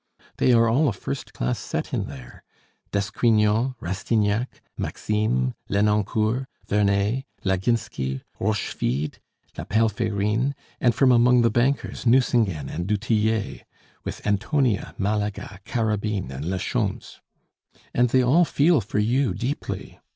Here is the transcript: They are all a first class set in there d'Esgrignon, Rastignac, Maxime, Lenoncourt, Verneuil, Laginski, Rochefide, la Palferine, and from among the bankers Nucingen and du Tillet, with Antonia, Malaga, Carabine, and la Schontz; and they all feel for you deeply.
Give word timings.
They 0.37 0.51
are 0.51 0.67
all 0.67 0.87
a 0.89 0.93
first 0.93 1.31
class 1.31 1.59
set 1.59 1.93
in 1.93 2.05
there 2.07 2.43
d'Esgrignon, 2.91 3.75
Rastignac, 3.79 4.59
Maxime, 4.75 5.53
Lenoncourt, 5.69 6.47
Verneuil, 6.67 7.21
Laginski, 7.45 8.23
Rochefide, 8.39 9.19
la 9.59 9.63
Palferine, 9.65 10.55
and 10.79 10.95
from 10.95 11.11
among 11.11 11.43
the 11.43 11.51
bankers 11.51 12.07
Nucingen 12.07 12.67
and 12.67 12.87
du 12.87 12.97
Tillet, 12.97 13.63
with 14.03 14.25
Antonia, 14.25 14.95
Malaga, 14.97 15.59
Carabine, 15.65 16.31
and 16.31 16.45
la 16.45 16.57
Schontz; 16.57 17.21
and 17.93 18.09
they 18.09 18.23
all 18.23 18.43
feel 18.43 18.81
for 18.81 18.97
you 18.97 19.35
deeply. 19.35 19.99